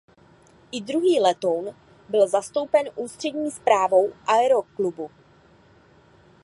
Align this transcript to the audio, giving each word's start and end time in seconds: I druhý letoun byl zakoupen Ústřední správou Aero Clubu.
I 0.71 0.81
druhý 0.81 1.19
letoun 1.19 1.75
byl 2.09 2.27
zakoupen 2.27 2.89
Ústřední 2.95 3.51
správou 3.51 4.13
Aero 4.27 4.61
Clubu. 4.75 5.11